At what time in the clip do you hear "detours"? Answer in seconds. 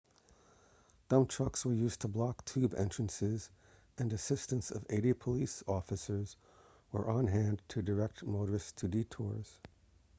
8.87-9.59